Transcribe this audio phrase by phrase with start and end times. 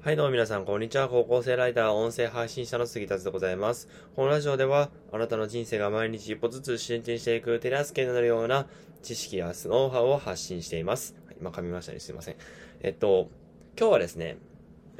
[0.00, 1.08] はい、どうも皆さん、こんにちは。
[1.08, 3.88] 高校生ライター、音声配信者の杉達でございます。
[4.14, 8.68] このラジオでは、あなたの人生が毎日一歩ずつ進展していく手助けになるような
[9.02, 11.16] 知識やノウハウを発信しています。
[11.40, 11.98] 今噛みましたね。
[11.98, 12.36] すいません。
[12.80, 13.28] えっと、
[13.76, 14.36] 今日はですね、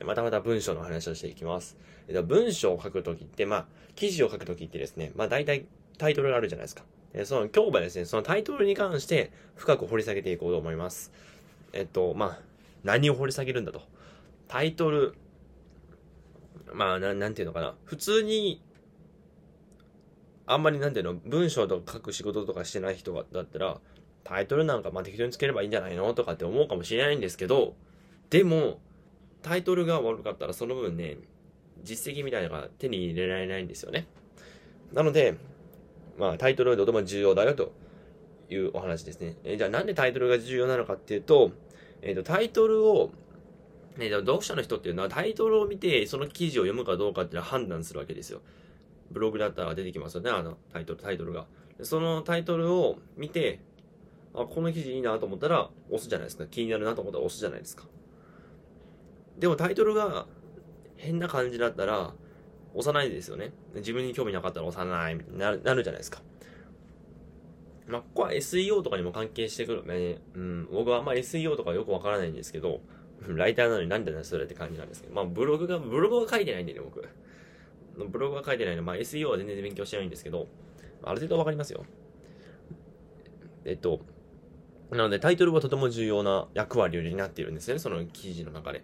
[0.05, 1.77] またまた文章の話をしていきます。
[2.09, 5.67] えっと、文章を書くときって、まあ、記事を書くときってですね、まあ、大体
[5.99, 6.83] タイトルがあるじゃないですか。
[7.15, 11.13] えその、今日はですね、そのタイトルに関して深く掘り下げていこうと思います。
[11.73, 12.41] えっと、まあ、
[12.83, 13.83] 何を掘り下げるんだと。
[14.49, 15.15] タイトル、
[16.73, 17.75] まあ、ななんていうのかな。
[17.85, 18.63] 普通に、
[20.47, 23.81] あんまりなんていうの、文章とか書く仕事とかしてない人だったら、
[24.25, 27.77] タイトルなんかまあ適当につければいいんじゃないのとかって思うかもしれないんですけど、
[28.31, 28.81] でも、
[29.43, 31.19] タイトルが悪かったらその分ね、
[31.83, 34.07] 実績みたいなのが手に入れられないんですよね。
[34.93, 35.37] なので、
[36.19, 37.73] まあタイトルはとても重要だよと
[38.51, 39.37] いうお話ですね。
[39.45, 41.53] えじゃあなんでタイトルが重要なのかっていうと、
[42.03, 43.11] えっ、と、タイトルを
[43.99, 48.41] ね、読者の人っていうのはタイトルを見てその記事を読むかどうかっていうのは判断するわけですよ。
[49.11, 51.47] ブログだったら出てきますよね、あのタイトル、タイトルが。
[51.83, 53.61] そのタイトルを見て、
[54.35, 56.47] あ、この記事いいなと思ったら押すじゃないですか。
[56.47, 57.85] 気になるなと思ったら押すじゃないですか。
[59.39, 60.27] でもタイトルが
[60.97, 62.13] 変な感じだったら
[62.75, 63.53] 押さないですよね。
[63.75, 66.23] 自分に興味なかったら押さないみたいになるじゃないですか。
[67.87, 70.21] まあ、ここは SEO とかにも関係してくるね。
[70.35, 72.81] うん、僕はあんま SEO とかよくわからないんですけど、
[73.27, 77.07] ライターなのになんでだそれって感じなんですけど、まあブログが、ブログは書いてないんでね、僕。
[77.97, 80.47] ブログは書いてないので、まあ SEO は全然勉強してないんですけど、
[81.03, 81.85] ある程度わかりますよ。
[83.65, 84.01] えっと、
[84.91, 88.83] なのでタイトルはとても重要な役割を担っているんですよね、その記事の中で。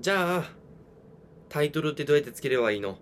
[0.00, 0.52] じゃあ、
[1.48, 2.92] タイトルってどうやってつければいいの？
[2.92, 2.96] っ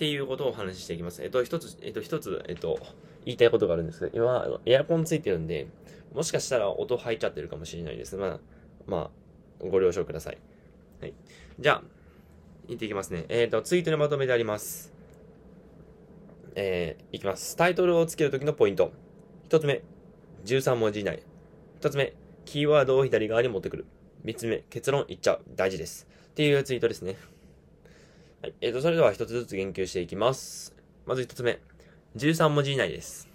[0.00, 1.22] ていうことをお話ししていきます。
[1.22, 2.78] えっと、一つ、えっと、一つ、えっと、
[3.26, 5.66] 言いたいことがあるんですけど、今、エアコンついてるんで、
[6.14, 8.16] もしかしたら音入っちゃってるかもしれないです。
[8.16, 8.40] まあ、
[8.86, 9.19] まあ、
[9.68, 10.38] ご了承ください。
[11.00, 11.14] はい。
[11.58, 11.82] じゃあ、
[12.68, 13.24] 言っていきますね。
[13.28, 14.92] えっ、と、ツイートにまとめてあります。
[16.54, 17.56] えー、いきます。
[17.56, 18.92] タイトルをつけるときのポイント。
[19.46, 19.82] 一つ目、
[20.44, 21.22] 13文字以内。
[21.80, 23.86] 二つ目、キーワードを左側に持ってくる。
[24.24, 25.42] 三つ目、結論言っちゃう。
[25.56, 26.06] 大事です。
[26.30, 27.16] っていうツイートですね。
[28.42, 28.54] はい。
[28.60, 30.74] えっ、と、それでは一つずつ言及していきます。
[31.06, 31.60] まず一つ目、
[32.16, 33.28] 13文字以内です。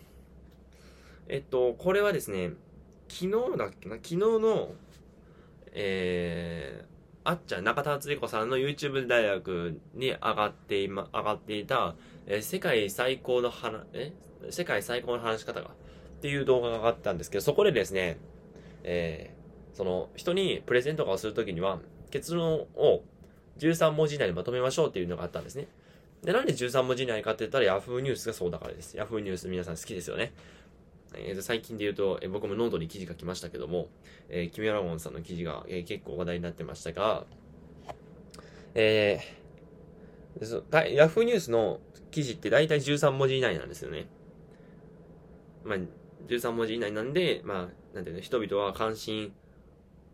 [1.28, 2.52] えっと、これはですね、
[3.08, 3.96] 昨日だっけな？
[3.96, 4.74] 昨日の、
[5.76, 14.14] えー、あっちゃん、中田敦彦さんの YouTube 大学に上がっていま、上がっていた、えー世界最高の話、え？
[14.50, 15.72] 世界最高の話し方が、っ
[16.22, 18.18] ていう動画が上がったんですけど、そこでですね、
[18.84, 23.04] えー、その、人にプレゼントとかをするときには、結論を
[23.60, 25.68] 13文字以内にまとめましょうっていうのがあったんですね。
[26.24, 28.98] で、なんで13文字以内かって言ったら Yahoo ニュースがそうだからです。
[28.98, 30.34] Yahoo ニュース皆さん好きですよね。
[31.18, 33.88] えー最近で言うと、えー僕もノートに記事書きましたけども、
[34.30, 37.26] えーキミアラゴンさんの記事が、えー結構話題になってましたが、
[38.74, 41.80] えーそだ Yahoo ニュースの
[42.12, 44.08] 記事って大体13文字以内なんですよね。
[45.64, 45.78] まあ、
[46.28, 49.34] 13文字以内なんで、まあ、なんていうの、人々は関心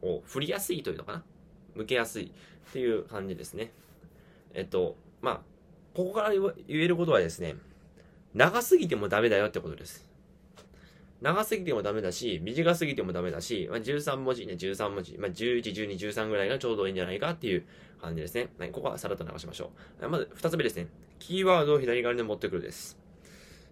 [0.02, 1.24] を振りやすいというのかな？
[1.76, 3.72] 向けやすいっていう感じですね。
[4.54, 5.42] えっと、まあ、
[5.96, 7.56] ここから言えることはですね、
[8.34, 10.10] 長すぎてもダメだよってことです。
[11.22, 17.66] 長すぎてもダメだし、短すぎてもダメだし、まあ、13文字ね、13文字、まあ、11、12、13ぐらいがちょうどいいんじゃないかっていう
[18.02, 18.50] 感じですね。
[18.58, 19.72] はい、ここはさらっと流しましょ
[20.02, 20.09] う。
[20.09, 20.88] まず、二つ目ですね。
[21.20, 22.98] キーワードを左側に持ってくるです。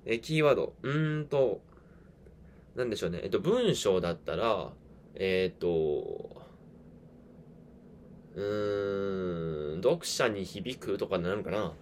[0.05, 1.61] えキーワード、うーんと、
[2.75, 3.21] なんでしょうね。
[3.23, 4.71] えっと、文章だったら、
[5.15, 6.43] えーっと、
[8.35, 11.73] うーん、読者に響くとかなるかな。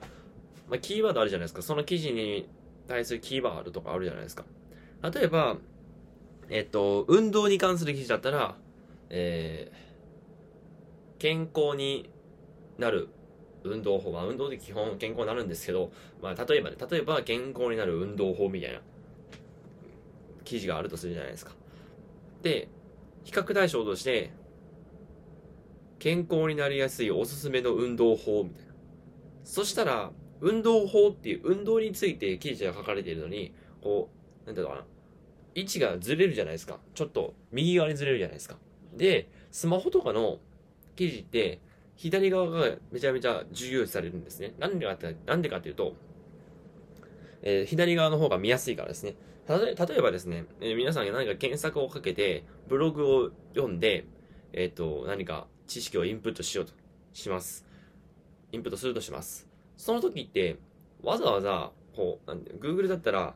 [0.70, 1.62] まあ、キーワードあるじゃないですか。
[1.62, 2.48] その記事に
[2.88, 4.46] 対するキーワードとかあるじゃないですか。
[5.02, 5.58] 例えば、
[6.50, 8.56] えっと、運動に関する記事だったら、
[9.10, 12.10] えー、健康に
[12.78, 13.10] なる
[13.64, 15.92] 運動法は、運動で基本健康になるんですけど、
[16.22, 18.80] まあ、例えばね、例えば健康になる運動法みたいな
[20.44, 21.52] 記事があるとするじゃないですか。
[22.42, 22.68] で、
[23.24, 24.32] 比較対象として、
[26.00, 28.74] 健康になりやすいおすすめの運動法みたいな。
[29.44, 34.17] そしたら、運動法っていう運動について記事が書かれているのに、こう、
[34.48, 34.86] なんていうのかな。
[35.54, 36.80] 位置がずれるじゃないですか。
[36.96, 38.56] ちょっと右側にずれるじゃないですか。
[38.96, 40.40] で、スマホとかの
[40.96, 41.60] 記事って、
[41.98, 44.54] 左側がめちゃめちゃ重要視されるんですね。
[44.58, 45.94] なんでかって、なんでかっていうと、
[47.42, 49.16] えー左側の方が見やすいからですね。
[49.46, 54.06] たと例えばですね、えー皆さんが何か検索をかけて、ブログを読んで、
[54.54, 56.74] えっ、と、何か知識をインプットしようと
[57.14, 57.66] します。
[58.52, 59.48] インプットするとします。
[59.76, 60.58] その時って、
[61.04, 63.36] わざわざ、こう、なんで、Google だったら、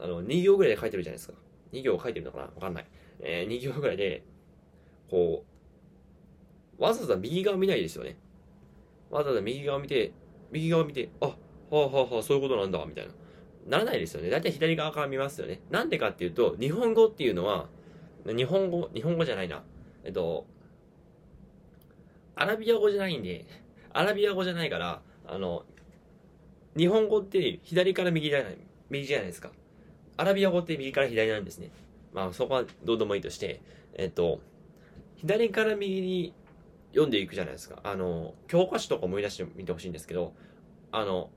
[0.00, 1.34] あの、2行ぐらいで書いてるじゃないですか。
[1.72, 2.44] 2行書いてるのかな？
[2.44, 2.86] わかんない。
[3.20, 4.24] えー、2行ぐらいで、
[5.10, 5.44] こ
[6.78, 8.16] う、わざわざ右側見ないですよね。
[9.10, 10.12] わざわざ右側見て、
[10.50, 11.34] 右側見て、あ、は
[11.70, 13.12] あはあはあ、そういうことなんだ、みたいな。
[13.68, 14.30] ならないですよね。
[14.30, 15.60] だいたい左側から見ますよね。
[15.70, 17.68] なんでかっていうと、日本語っていうのは、
[18.24, 19.62] 日本語、日本語じゃないな。
[20.02, 20.46] えっと、
[22.34, 23.44] アラビア語じゃないんで、
[23.92, 25.64] アラビア語じゃないから、あの、
[26.76, 28.58] 日本語って左から右じゃない、
[28.88, 29.50] 右じゃないですか。
[30.20, 31.70] アラビア語って右から左なんですね。
[32.12, 33.62] まあそこはどうでもいいとして、
[33.94, 34.40] えっと、
[35.16, 36.34] 左から右に
[36.90, 37.80] 読んでいくじゃないですか。
[37.84, 40.34] あの、教科書とか思い出してみてほしいんですけど、
[40.92, 41.30] あの、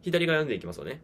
[0.00, 1.02] 左側読んでいきますよね。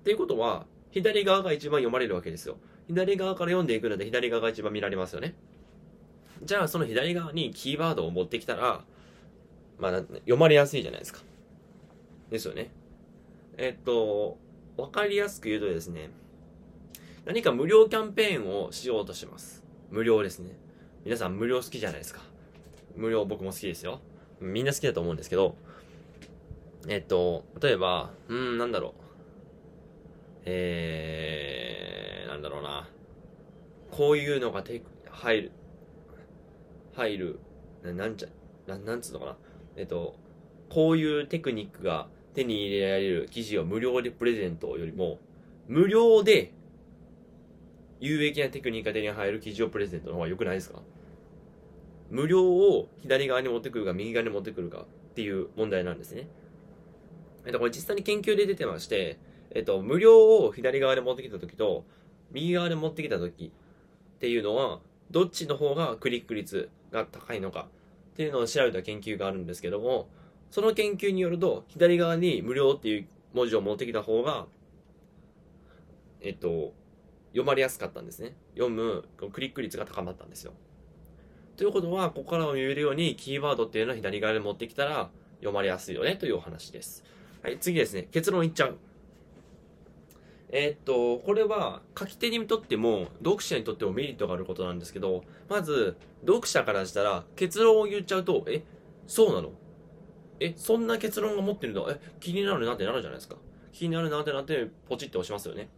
[0.00, 2.56] っていうことは、左側が一番読まれるわけですよ。
[2.88, 5.34] 左側から読んでいくので左側が一番見られますよね。
[6.42, 8.82] じゃあその左側にキーワードを持ってきたら、
[9.78, 11.20] まあ、読まれやすいじゃないですか。
[12.30, 12.70] ですよね。
[13.58, 14.38] えっと、
[14.76, 16.10] わかりやすく言うとですね、
[17.24, 19.62] 何か無料キャンペーンをしようとします。
[19.90, 20.56] 無料ですね。
[21.04, 22.22] 皆さん無料好きじゃないですか。
[22.96, 24.00] 無料僕も好きですよ。
[24.40, 25.54] みんな好きだと思うんですけど、
[26.88, 28.92] えっと、例えば、うん、なんだろう。
[30.46, 32.88] えー、なんだろうな。
[33.90, 35.52] こういうのが手、入る、
[36.94, 37.38] 入る、
[37.82, 38.28] ななんちゃ、
[38.66, 39.36] ななんつうのかな。
[39.76, 40.16] えっと、
[40.70, 45.18] こういうテクニックが手に入れられる記事を無料でプレゼントよりも、
[45.68, 46.52] 無料で
[48.00, 50.80] 有益なテクニックが手に入る記事をプレゼントの方が良くないですか？
[52.10, 56.28] 無料を左側に持ってくるか右側に持ってくるかっていう問題なんですね。
[57.46, 59.18] えっと、これ実際に研究で出てまして、
[59.50, 61.84] えっと、無料を左側で持ってきた時と、
[62.32, 63.52] 右側で持ってきた時
[64.16, 64.80] っていうのは、
[65.10, 67.68] どっちの方がクリック率が高いのか
[68.12, 70.08] っていうのを調べた研究があるんですけども、
[70.50, 74.46] その研究によると、左側に無料っていう文字を持ってきた方が、
[76.20, 76.72] えっと、
[77.30, 78.34] 読まれやすかったんですね。
[78.54, 80.52] 読むクリック率が高まったんですよ。
[81.56, 87.04] ということは、ここからも言えるように、キーワードっていうのを左側で持ってきたら、読まれやすいよねというお話です。
[87.42, 88.08] はい、次ですね。
[88.10, 88.76] 結論言っちゃう。
[90.50, 98.64] え、っと、これは書き手にとっても、読者にとってもメリットがあることなんですけど、まず、読者からしたら、結論を言っちゃうと、え、
[99.06, 99.52] そうなの？
[100.40, 101.88] え、そんな結論が持ってるの？
[101.90, 103.36] え、気になるなってなるじゃないですか。
[103.72, 105.68] 気になるなってなって、ポチって押しますよね。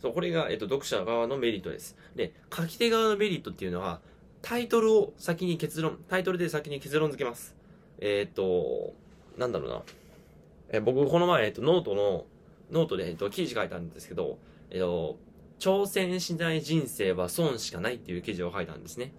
[0.00, 1.96] そう、これが、えっと、読者側のメリットです。
[2.14, 4.00] で、書き手側のメリットっていうのは、
[4.42, 7.56] タイトルを先に結論、タイトルで先に結論付けます。
[7.98, 8.94] えー、っと、
[9.36, 9.82] なんだろうな。
[10.70, 12.26] え僕、この前、えっと、ノートの、
[12.70, 14.38] ノートで、えっと、記事書いたんですけど、
[14.70, 15.18] えっと、
[15.58, 19.12] 挑戦しない人生は損しかないっていう記事を書いたんですね。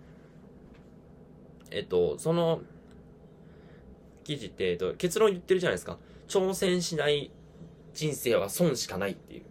[1.69, 2.61] えっと、その
[4.31, 5.97] 記事って、えっと、結論言ってるじゃないですか。
[6.29, 7.31] 挑戦しない
[7.93, 9.43] 人生は損しかないっていう。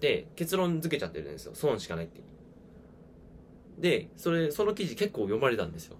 [0.00, 1.52] で、結論付けちゃってるんですよ。
[1.54, 3.80] 損しかないっていう。
[3.80, 5.96] で、それ、その記事結構読まれたんですよ。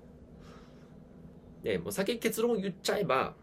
[1.63, 3.35] で、もう先結論言っちゃえば、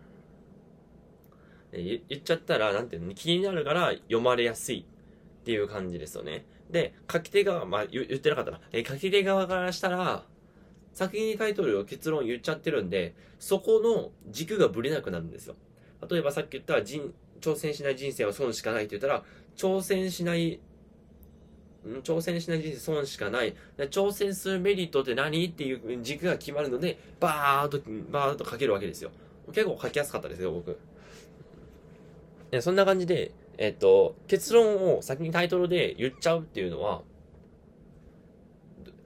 [1.71, 4.85] 言っちゃったら、なんていうの、気になるから読まれやすい
[5.41, 6.45] っていう感じですよね。
[6.69, 8.61] で、書き手側、まあ言ってなかったな。
[8.71, 10.25] え書き手側からしたら、
[10.97, 15.55] 先にタイトルを結論言っちゃってるんで、そこの軸がぶれなくなるんですよ。
[16.09, 19.23] 例えばさっき言った人、挑戦しない人生は損しかないって言ったら、
[19.55, 20.59] 挑戦しない、
[22.01, 23.53] 挑戦しない人生損しかない。
[23.77, 27.79] 挑戦するメリットって何っていう軸が決まるので、バーっと、
[28.09, 29.11] バーっと書けるわけですよ。
[29.53, 30.79] 結構書きやすかったですよ、僕。
[32.59, 37.03] そんな感じで、えっと、結論を先にタイトルで言っちゃうっていうのは、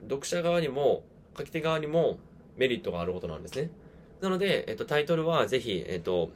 [0.08, 1.04] 読者側にも、
[1.36, 2.18] 書き手側にも
[2.56, 3.70] メリットがあることなんですね。
[4.20, 6.30] なので、えっと、タイトルはぜひ、えっと、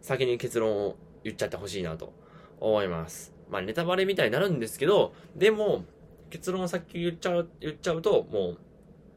[0.00, 2.12] 先に結論を言っちゃってほしいなと
[2.60, 3.34] 思います。
[3.50, 5.84] まあ、ネタバレみたいになるんですけど、でも、
[6.30, 8.58] 結論を先言っちゃう、言っちゃうと、もう、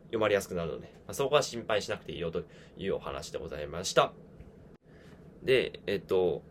[0.08, 2.44] 読まれやすくなるので、まあ、そこは心配しなくていいよと
[2.78, 4.12] いうお話でございました。
[5.44, 6.42] で、えっと、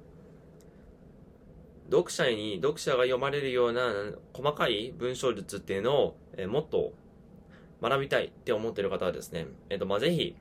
[1.90, 6.92] 読者に、読者が読まれるような細かい文章術っていうのを、え、もっと
[7.80, 10.37] 学びたいって思ってる方はですね、えっ、と、まあ、ぜひ、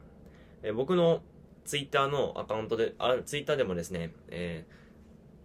[0.64, 1.22] え、僕の
[1.66, 4.66] ツイッターのアカウントで、あツイッターでもですね、え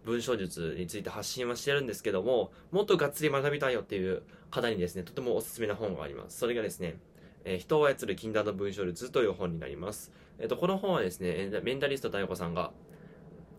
[0.04, 6.38] ー、文章術について発信はしてるんですけども、もっとがっつり学びたいよっていう方にですね、とてもおすすめな本があります。
[6.38, 6.96] それがですね、
[7.44, 10.12] えー、人を操る禁断の文章術という本になります。
[10.38, 12.72] えっ、と、この本はですね、メンタリスト大子さんが、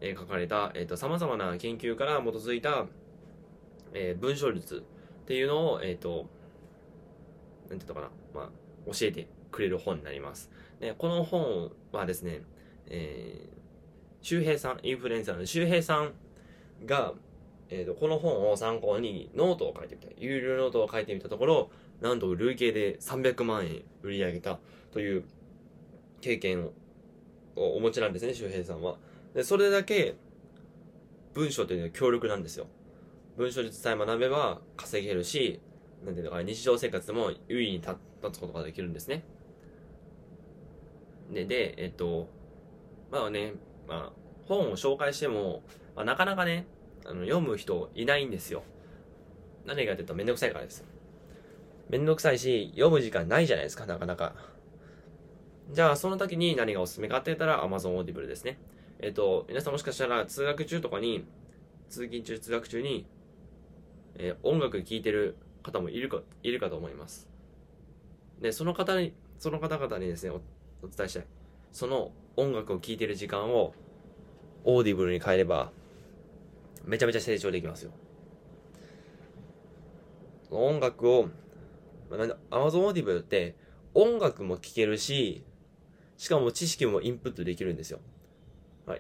[0.02, 2.88] え、書かれた、えっ、ー、と、様々な研究から基づいた、
[3.94, 4.84] え、文章術
[5.24, 6.28] っていうのを、えっ、と、
[7.74, 8.50] なんていうのかな、まあ、
[8.92, 10.50] 教えてくれる本になります。
[10.80, 12.42] で、この本はですね、
[12.88, 13.58] えー、
[14.22, 16.14] 周平さん、インフルエンサーの周平さん
[16.86, 17.14] が、
[17.70, 20.08] えーと、この本を参考にノートを書いてみた。
[20.18, 24.60] 有料ノートを書いてみたところ、なんと累計で300万円売り上げた
[24.92, 25.24] という
[26.22, 26.66] 経験
[27.56, 28.98] をお持ちなんですね、周平さんは。
[29.34, 30.16] で、それだけ
[31.34, 32.68] 文章というのは強力なんですよ。
[33.38, 35.60] 文章術さえ学べば稼げるし、
[36.06, 37.96] なんていうのか、日常生活でも優位に立
[38.32, 39.24] つことができるんですね。
[41.32, 42.28] で、で、えっと、
[43.12, 43.54] まあね、
[43.88, 45.64] まあ、本を紹介しても、
[45.96, 46.66] まあ、なかなかね、
[47.06, 48.64] あの、読む人いないんですよ。
[49.66, 50.84] 何がって言うとめんどくさいからです。
[51.90, 54.36] めんどくさいし、読む時間ないじゃないですか、なかなか。
[55.72, 58.58] じゃあ、その時に何がおすすめかって言ったら Amazon Audible ですね。
[59.00, 61.26] えっと、皆さんもしかしたら通学中とかに、
[61.90, 63.06] 通勤中、通学中に、
[64.16, 67.28] えー、音楽聴いてる方もいるか、いるかと思います。
[68.42, 70.36] で、その方に、その方々にですね、お
[70.86, 71.26] お伝えしたい。
[71.72, 73.74] その音楽を聴いてる時間を、
[74.66, 75.72] オーディブルに変えれば、
[76.86, 77.92] めちゃめちゃ成長できますよ。
[80.52, 81.30] 音楽を、
[82.10, 82.18] ま
[82.52, 83.56] あ、Amazon Audible って
[83.94, 85.44] 音楽も聴けるし、
[86.18, 88.00] しかも知識もインプットできるんですよ。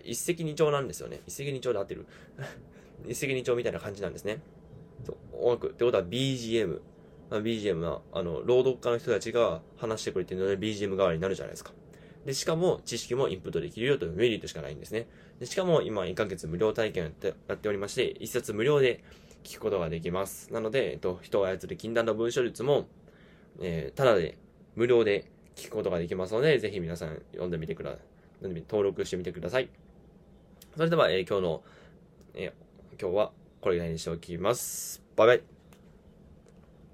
[0.03, 1.19] 一石二鳥なんですよね。
[1.27, 2.05] 一石二鳥で合ってる
[3.05, 4.39] 一石二鳥みたいな感じなんですね。
[5.33, 6.79] 音楽ってことは BGM。
[7.31, 11.71] あ、BGM は、あの、朗読家の人たちが話してくれてるので BGM 代わりになるじゃないですか。
[12.25, 15.07] で、しかも知識もインプットできるよというメリットしかないんですね。
[15.39, 19.03] でしかも今1ヶ月無料体験やってやっておりまして、1冊無料で
[19.43, 20.51] 聞くことができます。
[20.53, 22.87] なので、えっと、人を操る禁断の文章術も、
[23.59, 24.37] えー、ただで、
[24.75, 27.99] 無料で聞くことができますので、ぜひ皆さん読んでみてください。
[28.41, 29.69] 登録してみてください。
[30.75, 31.63] それでは、えー、今日の、
[32.33, 33.31] えー、今日は
[33.63, 35.01] これぐらいにしておきます。
[35.15, 35.62] バイバイ。